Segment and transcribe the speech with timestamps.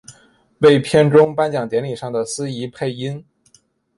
[0.61, 3.23] 为片中颁奖典礼上的司仪配音。